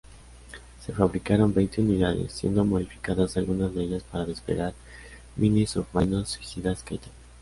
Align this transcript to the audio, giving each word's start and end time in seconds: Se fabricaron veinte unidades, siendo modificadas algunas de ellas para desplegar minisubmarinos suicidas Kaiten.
Se 0.83 0.93
fabricaron 0.93 1.53
veinte 1.53 1.79
unidades, 1.79 2.31
siendo 2.33 2.65
modificadas 2.65 3.37
algunas 3.37 3.75
de 3.75 3.83
ellas 3.83 4.01
para 4.11 4.25
desplegar 4.25 4.73
minisubmarinos 5.35 6.29
suicidas 6.29 6.81
Kaiten. 6.81 7.11